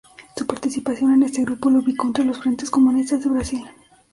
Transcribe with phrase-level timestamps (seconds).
[0.35, 3.63] Su participación en este grupo la ubicó entre los frentes comunistas de Brasil.